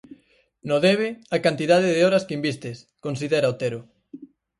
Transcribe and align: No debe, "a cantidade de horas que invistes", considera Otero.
No 0.69 0.77
debe, 0.87 1.09
"a 1.35 1.37
cantidade 1.45 1.89
de 1.95 2.01
horas 2.05 2.25
que 2.27 2.37
invistes", 2.39 2.77
considera 3.05 3.51
Otero. 3.53 3.79